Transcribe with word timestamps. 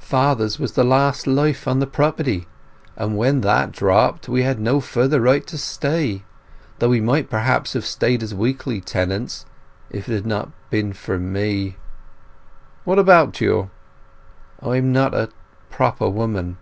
"Father's 0.00 0.58
was 0.58 0.72
the 0.72 0.82
last 0.82 1.28
life 1.28 1.68
on 1.68 1.78
the 1.78 1.86
property, 1.86 2.48
and 2.96 3.16
when 3.16 3.42
that 3.42 3.70
dropped 3.70 4.28
we 4.28 4.42
had 4.42 4.58
no 4.58 4.80
further 4.80 5.20
right 5.20 5.46
to 5.46 5.56
stay. 5.56 6.24
Though 6.80 6.88
we 6.88 7.00
might, 7.00 7.30
perhaps, 7.30 7.74
have 7.74 7.86
stayed 7.86 8.24
as 8.24 8.34
weekly 8.34 8.80
tenants—if 8.80 10.08
it 10.08 10.12
had 10.12 10.26
not 10.26 10.50
been 10.68 10.94
for 10.94 11.16
me." 11.16 11.76
"What 12.82 12.98
about 12.98 13.40
you?" 13.40 13.70
"I 14.60 14.78
am 14.78 14.90
not 14.90 15.14
a—proper 15.14 16.08
woman." 16.10 16.58